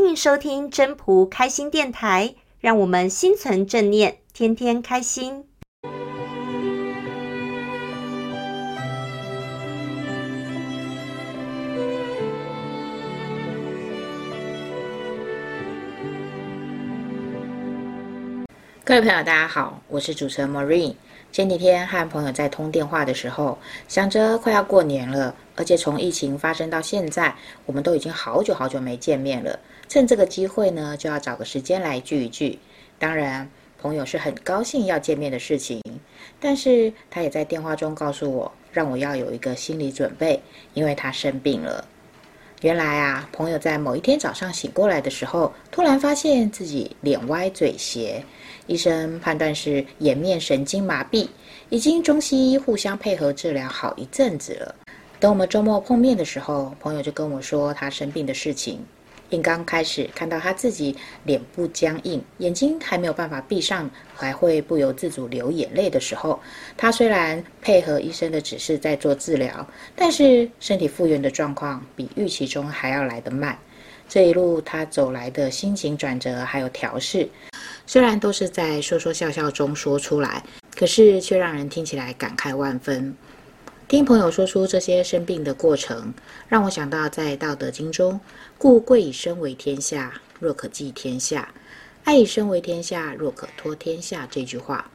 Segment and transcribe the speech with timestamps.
[0.00, 5.44] 欢迎收听真仆开心电台，让我们心存正念，天天开心。
[18.84, 20.94] 各位朋友，大家好，我是主持人 Marine。
[21.30, 23.56] 前几天和朋友在通电话的时候，
[23.86, 27.34] 想着快要过年了，而且从疫情发生到现在，
[27.66, 29.58] 我们都已经好久好久没见面了。
[29.88, 32.58] 趁这个机会呢，就要找个时间来聚一聚。
[32.98, 33.48] 当然，
[33.80, 35.80] 朋友是很高兴要见面的事情，
[36.40, 40.42] 但是他也在电话中告诉我，让我要有一个心理准备，
[40.74, 41.84] 因为他生病了。
[42.62, 48.20] 原来啊，朋友在某一天早上醒过来的时候，突然发现自己脸歪嘴斜，
[48.66, 51.28] 医生判断是颜面神经麻痹，
[51.68, 54.74] 已经中西医互相配合治疗好一阵子了。
[55.20, 58.84] 等我们周末碰面的时候，朋友就跟我说他生病的事情。
[59.30, 66.40] 一刚开始看到他自己脸部僵硬，眼睛还没有办法闭上，还会不由自主流眼泪的时候，
[66.76, 73.58] 他虽然配合医生的指示在做治疗，但是身体复原的状况比预期中还要来得慢。
[74.08, 77.28] 这一路他走来的心情转折还有调试，
[77.86, 80.42] 虽然都是在说说笑笑中说出来，
[80.74, 83.14] 可是却让人听起来感慨万分。
[83.88, 86.12] 听朋友说出这些生病的过程，
[86.46, 88.20] 让我想到在《道德经》中
[88.58, 91.48] “故贵以身为天下，若可寄天下；
[92.04, 94.90] 爱以身为天下，若可托天下”这句话。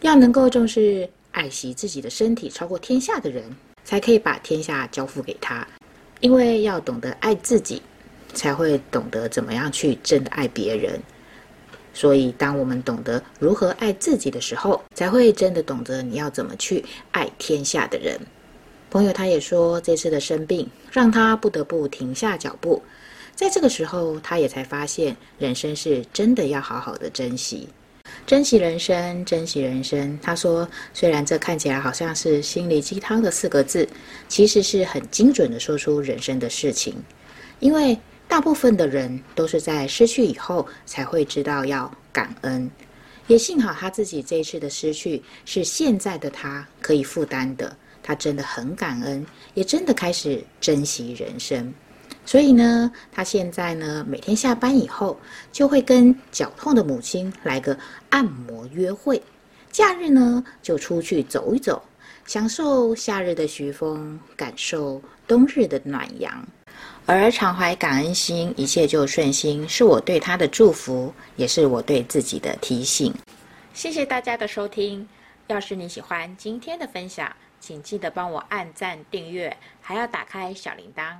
[0.00, 3.44] 要能够重视爱惜自己的身体超过天下的人，
[3.84, 5.64] 才可以把天下交付给他。
[6.18, 7.80] 因为要懂得爱自己，
[8.34, 11.00] 才会懂得怎么样去真的爱别人。
[11.92, 18.18] 所以，当我们懂得如何爱自己的时候，才会真的懂得你要怎么去爱天下的人。
[18.90, 22.82] 朋友他也说，这次的生病让他不得不停下脚步，
[23.34, 27.68] 在这个时候，他也才发现人生是真的要好好的珍惜，
[28.26, 30.18] 珍惜人生，珍惜人生。
[30.22, 33.88] 他说，虽然这看起来好像是心灵鸡汤的四个字，
[34.28, 36.94] 其实是很精准的说出人生的事情，
[37.58, 37.98] 因为。
[38.30, 42.70] 大部分的人都是在失去以后才会知道要感恩，
[43.26, 51.74] 也幸好他自己这一次的失去是现在的他可以负担的，他真的很感恩，也真的开始珍惜人生。
[52.24, 55.18] 所以呢，他现在呢，每天下班以后
[55.50, 57.76] 就会跟脚痛的母亲来个
[58.10, 59.20] 按摩约会，
[59.72, 61.82] 假日呢就出去走一走，
[62.26, 66.46] 享受夏日的徐风，感受冬日的暖阳。
[67.06, 73.14] 而常怀感恩心，一切就顺心，是我对他的祝福，也是我对自己的提醒。
[73.72, 75.08] 谢谢大家的收听。
[75.46, 81.16] 要是你喜欢今天的分享，请记得帮我按赞、订阅，还要打开小铃铛。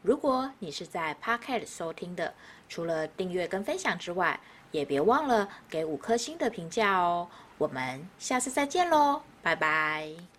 [0.00, 2.32] 如果你是在 Podcast 收听的，
[2.68, 7.28] 除了订阅跟分享之外，也别忘了给五颗星的评价哦。
[7.58, 10.33] 我们下次再见喽，拜拜。